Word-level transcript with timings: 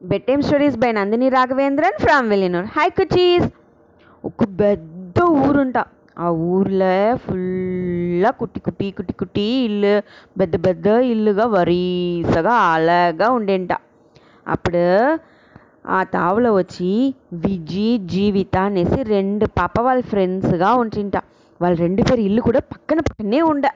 Bed 0.00 0.22
time 0.22 0.42
stories 0.42 0.76
by 0.76 0.88
Nandini 0.92 1.28
Raghavendran 1.28 1.98
from 2.02 2.26
Vilinur 2.30 2.66
hi 2.76 2.88
cuties 2.88 3.46
ఒక 4.24 4.44
పెద్ద 4.60 5.18
ఊరుంట. 5.44 5.78
ఆ 6.18 6.28
ఊర్లో 6.50 6.92
ఫుల్లా 7.16 8.30
కుట్టి 8.30 8.60
కుట్టి 8.60 8.90
కుట్టి 8.90 9.12
కుట్టి 9.12 9.46
ఇల్లు 9.64 9.94
పెద్ద 10.40 10.66
పెద్ద 10.66 10.86
ఇల్లుగా 10.86 11.46
వరీసగా 11.46 12.54
అలాగా 12.74 13.30
ఉండేంట. 13.30 13.72
అప్పుడు 14.48 14.84
ఆ 15.88 16.02
తావులో 16.14 16.54
వచ్చి 16.54 16.90
విజి 17.32 17.88
జీవిత 18.14 18.56
అనేసి 18.68 19.02
రెండు 19.14 19.46
పాప 19.58 19.74
వాళ్ళ 19.80 20.02
ఫ్రెండ్స్గా 20.02 20.74
ఉంటుంట. 20.74 21.16
వాళ్ళ 21.60 21.74
రెండు 21.76 22.02
పేరు 22.02 22.20
ఇల్లు 22.20 22.42
కూడా 22.42 22.60
పక్కన 22.72 23.00
పక్కనే 23.00 23.42
ఉండ. 23.42 23.66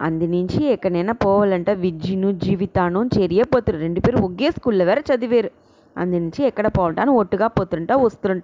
అందు 0.00 0.24
నుంచి 0.24 0.64
ఎక్కడైనా 0.64 1.12
పోవాలంటే 1.12 1.74
విద్యను 1.74 2.32
జీవితాను 2.32 3.10
చెరియే 3.18 3.42
పోతారు. 3.42 3.78
రెండు 3.78 4.00
పేరు 4.00 4.16
ఒకే 4.16 4.50
స్కూల్లో 4.50 4.84
వేరే 4.84 5.02
చదివారు. 5.14 5.50
అందు 5.96 6.16
నుంచి 6.16 6.44
ఎక్కడ 6.44 6.66
పోవటాను 6.66 7.12
ఒట్టుగా 7.12 7.46
పోతుంట 7.46 7.92
వస్తుంట 7.92 8.42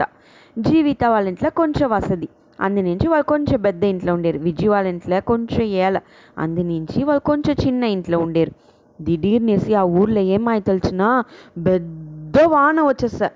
జీవిత 0.59 1.05
వాళ్ళ 1.05 1.29
ఇంట్లో 1.29 1.51
కొంచెం 1.51 1.91
వసతి. 1.91 2.29
అందు 2.61 2.81
నుంచి 2.81 3.09
వాళ్ళు 3.09 3.27
కొంచెం 3.27 3.61
పెద్ద 3.61 3.85
ఇంట్లో 3.85 4.15
ఉండేరు. 4.15 4.39
విజయ్ 4.39 4.69
వాళ్ళ 4.69 4.89
ఇంట్లో 4.89 5.21
కొంచెం 5.21 5.63
ఏల. 5.63 6.01
అందు 6.39 6.61
నుంచి 6.61 7.05
వాళ్ళు 7.05 7.21
కొంచెం 7.21 7.57
చిన్న 7.67 7.85
ఇంట్లో 7.85 8.19
ఉండేరు. 8.19 8.53
దిడీర్నేసి 9.03 9.75
ఆ 9.75 9.83
ఊర్లో 9.83 10.21
ఏమాయి 10.21 10.61
తెలిసిన 10.61 11.23
పెద్ద 11.67 12.43
వాన 12.43 12.83
వచ్చేసా 12.83 13.31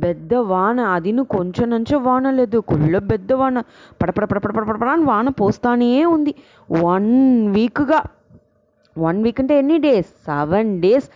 పెద్ద 0.00 0.34
వాన 0.34 0.80
అదిను 0.80 1.24
కొంచెం 1.24 1.70
నుంచో 1.70 1.98
వాన 1.98 2.30
లేదు 2.30 2.58
కుళ్ళ 2.58 2.98
పెద్ద 2.98 3.32
వాన. 3.32 3.62
పడపడ 4.02 4.24
పడపడ 4.24 4.52
పడపడ 4.52 4.88
అని 4.88 5.04
వాన 5.04 5.28
పోస్తానే 5.28 6.04
ఉంది. 6.04 6.34
వన్ 6.70 7.10
వీక్గా 7.54 8.00
వన్ 8.98 9.22
వీక్ 9.22 9.40
అంటే 9.40 9.58
ఎన్ని 9.58 9.78
days 9.78 10.06
seven 10.06 10.80
days 10.80 11.08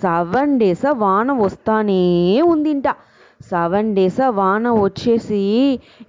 seven 0.00 0.58
days 0.58 0.86
వాన 0.96 1.32
వస్తానే 1.32 2.02
ఉంది 2.40 2.70
ఇంట 2.70 2.88
సెవెన్ 3.50 3.94
డేస్ 3.94 4.20
వాన 4.20 4.70
వచ్చేసి 4.70 5.42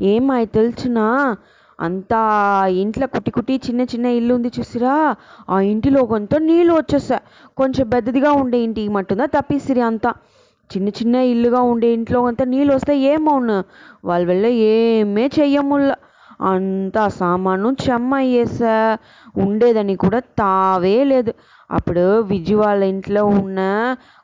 ఏమై 0.01 0.45
తెలిసినా? 0.45 1.37
అంతా 1.79 2.21
ఇంట్లో 2.67 3.07
కుట్టి 3.07 3.31
కుట్టి 3.31 3.61
చిన్న 3.67 3.81
చిన్న 3.81 4.05
ఇల్లు 4.05 4.35
ఉంది 4.35 4.51
చూసిరా? 4.59 5.15
ఆ 5.49 5.59
ఇంటిలో 5.59 6.05
కొంత 6.05 6.35
నీళ్ళు 6.35 6.73
వచ్చేసా 6.73 7.19
కొంచెం 7.57 7.89
పెద్దదిగా 7.89 8.31
ఉండే 8.31 8.57
ఇంటికి 8.63 8.89
మట్టుందా 8.89 9.25
తప్పిసిరి 9.25 9.81
అంతా. 9.81 10.11
చిన్న 10.69 10.89
చిన్న 10.89 11.15
ఇల్లుగా 11.31 11.61
ఉండే 11.63 11.93
ఇంట్లో 11.93 12.19
అంతా 12.25 12.45
నీళ్ళు 12.45 12.73
వస్తే 12.73 12.93
ఏమవును 13.11 13.57
వాళ్ళ 14.05 14.23
వల్ల 14.27 14.45
ఏమే 14.71 15.25
చెయ్యముల్ల. 15.37 15.89
అంతా 16.49 17.03
సామాను 17.19 17.69
చెమ్మ 17.83 18.11
అయ్యేసా? 18.15 18.75
ఉండేదని 19.35 19.95
కూడా 19.95 20.19
తావే 20.39 21.03
లేదు. 21.03 21.31
అప్పుడు 21.69 22.03
విజయ్ 22.29 22.57
వాళ్ళ 22.57 22.83
ఇంట్లో 22.93 23.25
ఉన్న 23.35 23.59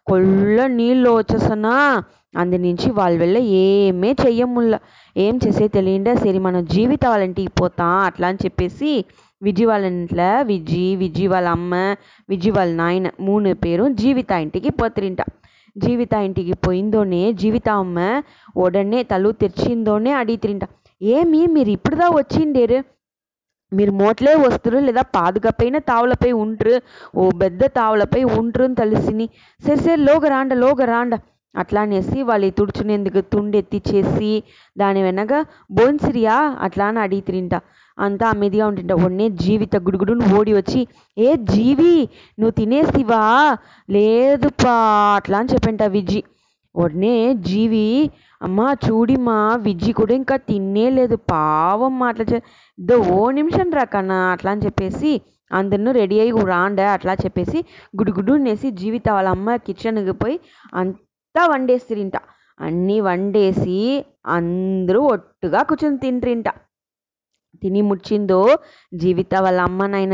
కొల్ల 0.07 0.57
నీళ్ళు 0.77 1.09
వచ్చేసనా? 1.17 1.75
అందు 2.33 2.57
నుంచి 2.57 2.91
వాళ్ళ 2.91 3.15
వల్ల 3.21 3.37
ఏమే 3.63 4.11
చెయ్యముల్ల. 4.23 4.73
ఏం 5.15 5.39
చేసే 5.43 5.67
తెలియండే? 5.67 6.15
సరే 6.15 6.39
మనం 6.39 6.65
జీవిత 6.67 7.05
వాళ్ళ 7.05 7.23
ఇంటికి 7.23 7.51
పోతా 7.61 7.87
అట్లా 8.07 8.27
అని 8.27 8.41
చెప్పేసి 8.45 8.91
విజయ్ 9.41 9.67
వాళ్ళ 9.67 9.85
ఇంట్లో 9.93 10.29
విజయ్ 10.43 10.91
విజయ్ 10.97 11.27
వాళ్ళ 11.27 11.47
అమ్మ 11.49 11.73
విజయ్ 12.29 12.53
వాళ్ళ 12.53 12.71
నాయన 12.75 13.07
మూడు 13.19 13.53
పేరు 13.63 13.87
జీవిత 14.01 14.31
ఇంటికి 14.45 14.69
పోతిరింట. 14.79 15.21
జీవిత 15.75 16.13
ఇంటికి 16.13 16.53
పోయిందోనే 16.53 17.33
జీవిత 17.33 17.69
అమ్మ 17.69 17.99
ఉడనే 18.57 19.03
తలు 19.03 19.31
తెరిచిందోనే 19.31 20.11
అడిగితిరింట. 20.11 20.65
ఏమి? 21.01 21.47
మీరు 21.47 21.69
ఇప్పుడుదా 21.69 22.07
వచ్చిండేరు? 22.09 22.79
మీరు 23.73 23.91
మోట్లే 23.91 24.35
వస్తురు 24.35 24.77
లేదా 24.77 25.01
పాదుకపైన 25.15 25.77
తావులపై 25.77 26.31
ఉంట్రు 26.31 26.73
ఓ 27.15 27.29
పెద్ద 27.41 27.63
తావులపై 27.65 28.23
ఉంట్రు 28.23 28.63
అని 28.63 28.75
తెలిసిని. 28.75 29.25
సరే 29.65 29.75
సరే 29.75 29.95
లోగ 29.95 30.27
రాండ 30.27 30.53
లోగ 30.53 30.83
రాండ 30.85 31.13
అట్లా 31.55 31.81
అనేసి 31.81 32.21
వాళ్ళు 32.21 32.49
తుడుచునేందుకు 32.49 33.21
తుండెత్తి 33.33 33.81
చేసి 33.89 34.31
దాని 34.77 35.03
వెనక 35.03 35.33
బోన్సిరియా 35.71 36.35
అట్లా 36.61 36.85
అని 36.85 36.99
అడిగితిరింట. 36.99 37.55
అంతా 37.97 38.25
అమ్మేదిగా 38.29 38.65
ఉంటుంట 38.69 38.93
ఒన్నే 39.05 39.27
జీవిత 39.43 39.75
గుడుగుడును 39.85 40.25
ఓడి 40.37 40.53
వచ్చి 40.57 40.81
ఏ 41.17 41.29
జీవి 41.53 41.93
నువ్వు 42.39 42.53
తినేసివా 42.59 43.21
లేదుపా 43.89 44.73
అట్లా 45.17 45.37
అని 45.41 45.51
చెప్పంట 45.53 45.83
విజ్జి. 45.95 46.21
ఒడ్నే 46.75 47.15
జీవి 47.47 47.85
అమ్మా 48.41 48.67
చూడిమా 48.85 49.35
విజ్జి 49.65 49.91
కూడా 49.99 50.13
ఇంకా 50.13 50.35
తినేలేదు 50.49 51.17
పావమ్మా 51.31 52.07
అట్లా 52.11 52.25
చె 52.31 52.39
దో 52.77 52.95
ఓ 53.13 53.21
నిమిషం 53.37 53.69
రా 53.77 53.85
కన్నా 53.93 54.17
అట్లా 54.33 54.51
అని 54.51 54.63
చెప్పేసి 54.65 55.11
అందరినూ 55.51 55.91
రెడీ 55.99 56.17
అయ్యి 56.19 56.43
రాండ 56.51 56.81
అట్లా 56.95 57.13
చెప్పేసి 57.23 57.59
గుడుగుడు 57.99 58.33
అనేసి 58.39 58.69
జీవిత 58.81 59.07
వాళ్ళ 59.15 59.29
అమ్మ 59.35 59.55
కిచెన్కి 59.67 60.15
పోయి 60.21 60.37
అంతా 60.73 61.43
వండేసిరింట 61.53 62.17
అన్నీ 62.59 62.97
వండేసి 63.07 63.79
అందరూ 64.35 65.01
ఒట్టుగా 65.13 65.61
కూర్చొని 65.69 65.97
తింట్రింట. 65.97 66.47
తిని 67.61 67.81
ముచ్చిందో 67.81 68.39
జీవిత 68.93 69.35
వాళ్ళ 69.35 69.59
అమ్మ 69.61 69.85
నాయన 69.85 70.13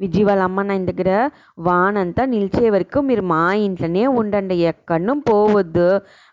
విజయ్ 0.00 0.24
వాళ్ళ 0.24 0.42
అమ్మ 0.42 0.62
నాయన 0.62 0.84
దగ్గర 0.84 1.30
వానంతా 1.58 2.24
నిలిచే 2.24 2.70
వరకు 2.70 3.00
మీరు 3.00 3.22
మా 3.22 3.54
ఇంట్లోనే 3.54 4.06
ఉండండి 4.06 4.54
ఎక్కడనూ 4.54 5.14
పోవద్దు. 5.30 5.88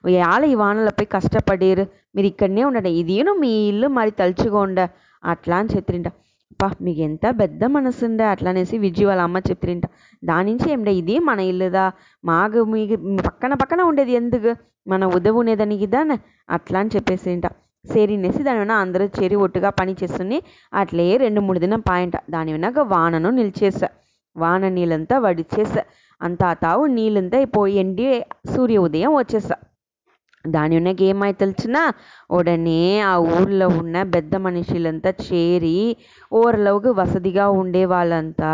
యాల 0.09 0.43
ఈ 0.45 0.55
వానలపై 0.55 1.05
కష్టపడేరు 1.05 1.85
మీరు 2.15 2.27
ఇక్కడనే 2.27 2.63
ఉండండి 2.63 2.91
ఇదేను 2.91 3.33
మీ 3.33 3.51
ఇల్లు 3.67 3.87
మరి 3.87 4.11
తలుచుకోండ 4.11 4.79
అట్లా 5.23 5.57
అని 5.57 5.69
చెప్తిరింట 5.75 6.09
పా 6.61 6.67
మీకు 6.81 7.01
ఎంత 7.01 7.25
పెద్ద 7.39 7.63
మనసుండే 7.67 8.23
అట్లా 8.23 8.49
అనేసి 8.49 8.77
విజయ్ 8.77 9.07
వాళ్ళ 9.07 9.21
అమ్మ 9.21 9.37
చెప్తిరింట 9.49 9.85
దాని 10.23 10.51
నుంచి 10.51 10.71
ఏమిటా 10.71 10.91
ఇది 10.91 11.19
మన 11.19 11.39
ఇల్లుదా? 11.39 11.85
మాకు 12.25 12.59
మీకు 12.63 12.95
పక్కన 13.25 13.53
పక్కన 13.53 13.81
ఉండేది 13.81 14.11
ఎందుకు? 14.11 14.51
మన 14.87 15.05
ఉదవునేదానికి 15.05 15.87
దాన్ని 15.87 16.17
అట్లా 16.49 16.79
అని 16.79 16.89
చెప్పేసింట 16.95 17.45
సేరినేసి 17.93 18.43
దాని 18.43 18.59
వెన 18.59 18.71
అందరూ 18.77 19.05
చేరి 19.17 19.35
ఒట్టుగా 19.35 19.69
పని 19.79 19.95
చేస్తుని 20.03 20.37
అట్లే 20.73 21.17
రెండు 21.17 21.41
మూడు 21.41 21.59
దినం 21.59 21.81
పాయంట 21.81 22.17
దాని 22.29 22.51
వెనక 22.51 22.79
వానను 22.87 23.29
నిలిచేసా 23.31 23.89
వాన 24.35 24.67
నీళ్ళంతా 24.69 25.19
వడిచేస 25.19 25.73
అంతా 26.21 26.53
తావు 26.53 26.85
నీళ్ళంతా 26.87 27.45
పోయి 27.55 27.75
ఎండి 27.75 28.05
సూర్య 28.55 28.77
ఉదయం 28.77 29.15
వచ్చేసా. 29.15 29.55
దాని 30.45 30.75
వెనక 30.75 31.01
ఏమై 31.01 31.31
తెలిసిన 31.33 31.77
ఉడనే 32.31 32.81
ఆ 33.01 33.13
ఊర్లో 33.35 33.67
ఉన్న 33.79 34.03
పెద్ద 34.13 34.35
మనుషులంతా 34.37 35.13
చేరి 35.23 35.77
ఓరలోకి 36.31 36.89
వసతిగా 36.99 37.49
ఉండే 37.61 37.85
వాళ్ళంతా 37.85 38.51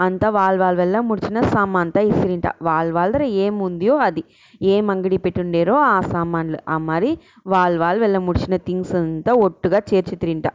అంతా 0.00 0.28
వాళ్ళ 0.30 0.56
వాళ్ళ 0.60 0.76
వల్ల 0.80 1.00
ముడిచిన 1.08 1.38
సామాన్ 1.52 1.82
అంతా 1.84 2.00
ఇసిరింట. 2.10 2.46
వాళ్ళ 2.62 2.88
వాళ్ళ 2.92 3.10
దగ్గర 3.10 3.24
ఏముందో 3.44 3.94
అది. 4.08 4.22
ఏం 4.72 4.84
అంగడి 4.90 5.18
పెట్టుండేరో 5.26 5.76
ఆ 5.88 5.98
సామాన్లు. 6.12 6.58
ఆ 6.68 6.76
మరి 6.90 7.10
వాళ్ళ 7.46 7.74
వాళ్ళ 7.84 7.98
వల్ల 8.02 8.18
ముడిచిన 8.28 8.56
థింగ్స్ 8.68 8.94
అంతా 9.00 9.34
ఒట్టుగా 9.46 9.80
చేర్చి 9.90 10.16
తిరింట 10.16 10.48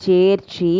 చేర్చి 0.00 0.72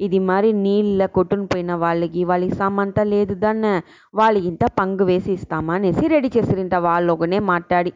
ఇది 0.00 0.18
మరి 0.28 0.48
నీళ్ళ 0.62 1.02
కొట్టుని 1.16 1.44
పోయిన 1.46 1.72
వాళ్ళకి 1.82 2.20
వాళ్ళకి 2.24 2.54
సామంతా 2.54 3.02
లేదు 3.12 3.34
దాన్ని. 3.44 3.74
వాళ్ళకి 4.14 4.46
ఇంత 4.52 4.64
పంగు 4.78 5.04
వేసి 5.04 5.30
ఇస్తామా 5.38 5.74
అనేసి 5.74 6.04
రెడీ 6.14 6.30
చేసిరింట. 6.36 6.74
వాళ్ళు 6.86 7.10
ఒకనే 7.16 7.38
మాట్లాడి 7.52 7.92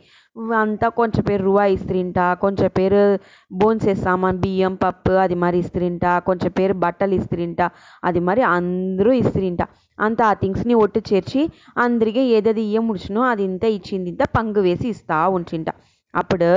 అంతా 0.56 0.86
కొంచెం 0.98 1.22
పేరు 1.24 1.42
రువా 1.42 1.64
ఇస్తిరింట 1.74 2.18
కొంచెం 2.42 2.68
పేరు 2.74 3.00
బోన్సే 3.50 3.94
సామాన్ 4.02 4.38
బియ్యం 4.38 4.74
పప్పు 4.82 5.12
అది 5.22 5.36
మరి 5.36 5.58
ఇస్తిరింట 5.62 6.04
కొంచెం 6.28 6.50
పేరు 6.58 6.74
బట్టలు 6.84 7.14
ఇస్తిరింట 7.20 7.60
అది 8.04 8.20
మరి 8.28 8.42
అందరూ 8.50 9.12
ఇస్త్రింట. 9.22 9.62
అంతా 9.98 10.24
ఆ 10.26 10.34
థింగ్స్ని 10.42 10.74
ఒట్టు 10.82 11.00
చేర్చి 11.08 11.40
అందరికి 11.76 12.22
ఏదేది 12.36 12.62
ఇయ్య 12.66 12.82
ముడిచినో 12.88 13.22
అది 13.30 13.42
ఇంత 13.50 13.64
ఇచ్చింది 13.76 14.08
ఇంత 14.12 14.24
పంగు 14.36 14.60
వేసి 14.66 14.86
ఇస్తా 14.94 15.06
ఉంచింట. 15.36 15.68
అప్పుడు 16.14 16.50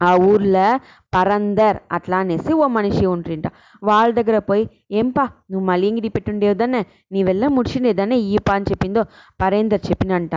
ఆ 0.00 0.10
ఊర్లో 0.26 0.66
పరందర్ 1.12 1.78
అట్లా 1.96 2.16
అనేసి 2.24 2.52
ఓ 2.54 2.66
మనిషి 2.74 3.04
ఉంటుంట. 3.12 3.46
వాళ్ళ 3.82 4.10
దగ్గర 4.18 4.38
పోయి 4.48 4.64
ఏంపా 4.92 5.24
నువ్వు 5.50 5.64
మళ్ళీ 5.70 5.86
ఇంగిడి 5.90 6.10
పెట్టుండేదన్నే 6.16 6.82
నీ 7.12 7.20
వెళ్ళ 7.24 7.44
ముడిచిండేదనే 7.56 8.16
ఈ 8.26 8.36
పా 8.40 8.54
అని 8.56 8.66
చెప్పిందో 8.70 9.02
పరేందర్ 9.40 9.82
చెప్పినంట 9.88 10.34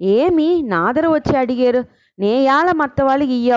ఏమి? 0.00 0.62
నాదర 0.62 1.06
వచ్చి 1.06 1.36
అడిగారు. 1.36 1.84
నే 2.18 2.42
యాల 2.42 2.72
మత్త 2.72 3.02
వాళ్ళకి 3.02 3.50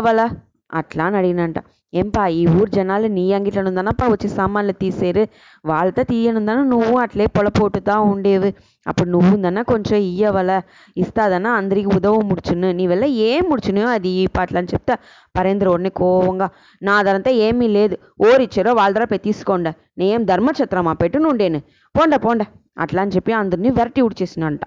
అట్లా 0.73 1.05
అని 1.05 1.17
అడిగినంట. 1.17 1.55
ఏంపా 1.93 2.27
ఈ 2.27 2.47
ఊరు 2.47 2.69
జనాలు 2.69 3.07
నీ 3.07 3.33
అంగిట్లనుందనప్పా 3.33 4.07
వచ్చి 4.07 4.29
సామాన్లు 4.29 4.71
తీసేరు? 4.71 5.27
వాళ్ళతో 5.65 6.03
తీయనుందన 6.03 6.63
నువ్వు 6.63 6.97
అట్లే 6.97 7.25
పొలపోటుతా 7.25 7.99
ఉండేవి. 7.99 8.53
అప్పుడు 8.87 9.09
నువ్వు 9.09 9.35
ఉందన్న 9.35 9.61
కొంచెం 9.61 9.99
ఇయ్యవల? 9.99 10.61
ఇస్తాదన్న 10.97 11.47
అందరికి 11.47 11.87
ఉదవ 11.87 12.15
ముడుచును. 12.15 12.71
నీ 12.71 12.87
వల్ల 12.87 13.05
ఏం 13.05 13.43
ముడుచును 13.49 13.85
అది 13.87 14.09
ఈ 14.09 14.27
పాటలు 14.27 14.57
అని 14.57 14.67
చెప్తా 14.73 14.97
పరేంద్ర 15.37 15.67
ఒడిని 15.67 15.89
కోవంగా. 15.89 16.49
నా 16.83 17.01
ధరంతా 17.01 17.31
ఏమీ 17.31 17.67
లేదు. 17.67 17.97
ఓరిచ్చారో 18.21 18.73
వాళ్ళ 18.73 18.95
ధర 18.95 19.03
పోయి 19.03 19.19
తీసుకోండి. 19.19 19.69
నేనేం 19.69 20.25
ధర్మఛత్రమా 20.25 20.93
పెట్టునుండేను. 20.93 21.59
పోండ 21.99 22.15
పోండ. 22.15 22.45
అట్లా 22.77 23.01
అని 23.01 23.11
చెప్పి 23.11 23.33
అందరినీ 23.33 23.69
వెరటి 23.69 24.01
ఉడిచేసినంట. 24.01 24.61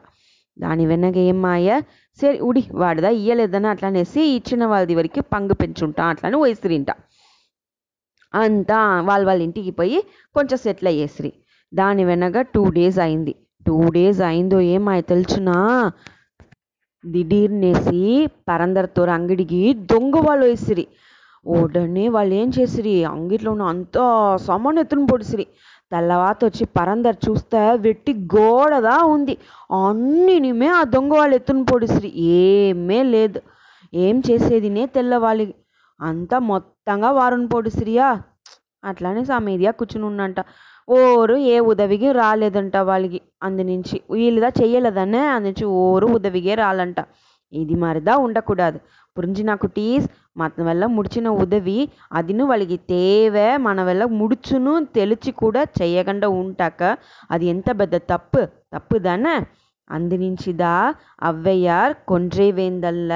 దాని 0.60 0.86
వెనక 0.86 1.16
ఏం 1.22 1.42
మాయ? 1.42 1.68
సరే 2.18 2.38
ఉడి 2.40 2.62
వాడిదా 2.72 3.10
ఇయ్యలేదని 3.10 3.66
అట్లానేసి 3.66 4.20
ఇచ్చిన 4.36 4.64
వాళ్ళది 4.64 4.94
వరకు 4.94 5.20
పంగు 5.32 5.54
పెంచుంటా 5.54 6.04
అట్లని 6.04 6.38
ఇంట 6.74 6.90
అంతా 8.34 8.78
వాళ్ళ 9.00 9.26
వాళ్ళ 9.26 9.40
ఇంటికి 9.42 9.70
పోయి 9.70 9.98
కొంచెం 10.34 10.58
సెటిల్ 10.58 10.88
అయ్యేసిరి. 10.88 11.30
దాని 11.72 12.04
వెనక 12.04 12.40
టూ 12.54 12.62
డేస్ 12.70 12.98
అయింది. 12.98 13.32
టూ 13.66 13.76
డేస్ 13.90 14.20
అయిందో 14.20 14.60
ఏమాయ 14.74 15.00
తెలుసునా? 15.02 15.56
దిడీర్నేసి 17.04 18.02
పరందరితో 18.48 19.02
అంగడికి 19.16 19.60
దొంగ 19.90 20.16
వాళ్ళు 20.26 20.44
వేసిరి. 20.46 20.84
ఓడనే 21.46 22.08
వాళ్ళు 22.08 22.34
ఏం 22.34 22.48
చేసిరి? 22.58 23.04
అంగిట్లో 23.04 23.50
ఉన్న 23.52 23.62
అంతా 23.64 24.04
సామాన్ 24.46 24.78
ఎత్తున 24.78 25.04
పొడిసిరి. 25.04 25.46
తెల్లవాత 25.92 26.38
వచ్చి 26.44 26.64
పరందర్ 26.76 27.16
చూస్తే 27.26 27.60
వెట్టి 27.84 28.12
గోడదా 28.34 28.96
ఉంది. 29.14 29.34
అన్నినిమే 29.80 30.68
ఆ 30.70 30.82
దొంగ 30.94 31.12
వాళ్ళు 31.12 31.34
ఎత్తుని 31.34 31.64
పొడిసిరి. 31.64 32.10
ఏమే 32.40 33.00
లేదు. 33.14 33.40
ఏం 33.92 34.16
చేసేదినే 34.28 34.84
తెల్లవాలి. 34.96 35.46
అంతా 36.00 36.36
మొత్తంగా 36.50 37.10
వారుని 37.10 37.48
పొడిసిరియా? 37.48 38.08
అట్లానే 38.84 39.22
సమీదియా 39.24 39.70
కూర్చుని 39.72 40.04
ఉన్నంట 40.04 40.40
ఓరు 40.88 41.34
ఏ 41.46 41.56
ఉదవికి 41.70 42.08
రాలేదంట 42.12 42.76
వాళ్ళకి 42.88 43.18
అందునుంచి 43.42 43.96
వీళ్ళదా 44.10 44.48
చెయ్యలేదనే 44.60 45.20
అందునుంచి 45.34 45.66
ఓరు 45.82 46.06
ఉదవిగే 46.16 46.54
రాలంట. 46.54 46.98
ఇది 47.52 47.74
మరిదా 47.76 48.14
ఉండకూడదు. 48.18 48.78
புரிஞ்சுனா 49.17 49.53
குட்டீஸ் 49.55 50.07
மற்றவெல்ல 50.37 50.85
முடிச்சின 50.95 51.33
ఉదవి 51.39 51.79
అదిను 52.11 52.45
వాళ్ళకి 52.45 52.77
తేవే 52.89 53.49
మనవెల్ల 53.57 54.03
ముడుచును 54.15 54.73
తెలిసి 54.93 55.31
కూడా 55.33 55.61
చేయకుండా 55.79 56.29
ఉంటాక 56.35 56.81
అది 57.29 57.45
ఎంత 57.45 57.69
పెద్ద 57.75 57.95
తప్పు 58.09 58.41
తప్పు 58.71 58.97
దానే 58.99 59.35
అందునుంచిదా 59.89 60.73
అవ్వయ్యార్ 61.21 61.93
కొండ్రేవేందల్ల 62.07 63.13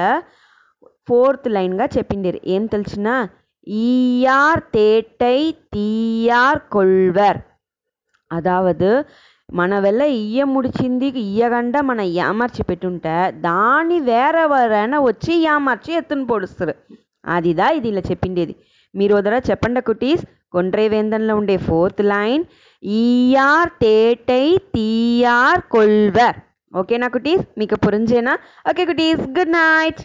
ఫోర్త్ 1.08 1.48
లైన్గా 1.48 1.86
చెప్పిండేరు 1.96 2.40
ఏం 2.46 2.64
తెలిసిన 2.66 3.08
ఈయార్ 3.66 4.62
తేటై 4.74 5.38
తీయార్ 5.72 6.60
కొల్వర్ 6.70 7.40
అదావదు 8.30 8.92
మన 9.53 9.79
వల్ల 9.79 10.01
ఇయ్య 10.01 10.43
ముడిచింది 10.43 11.07
ఇయ్యకుండా 11.07 11.81
మన 11.81 12.01
ఏమర్చి 12.01 12.63
పెట్టుంటే 12.63 13.31
దాన్ని 13.31 13.99
వేరెవరైనా 13.99 14.99
వచ్చి 14.99 15.33
ఏమర్చి 15.41 15.93
ఎత్తుని 15.93 16.25
పొడుస్తారు. 16.25 16.73
అదిదా 17.25 17.69
ఇది 17.69 17.87
ఇలా 17.87 18.01
చెప్పిండేది. 18.11 18.55
మీరు 18.95 19.15
వదరా 19.15 19.37
చెప్పండి 19.37 19.81
కుటీస్ 19.81 20.25
కొండ్రేవేందంలో 20.51 21.35
ఉండే 21.35 21.57
ఫోర్త్ 21.57 22.01
లైన్ 22.01 22.43
ఈఆర్ 22.83 23.69
తేటై 23.69 24.57
తీయార్ 24.57 25.61
కొల్వర్. 25.61 26.35
ఓకేనా 26.75 27.07
కుటీస్? 27.07 27.43
మీకు 27.57 27.75
పురించేనా 27.75 28.37
ఓకే 28.69 28.85
కుటీస్ 28.85 29.21
గుడ్ 29.39 29.51
నైట్. 29.51 30.01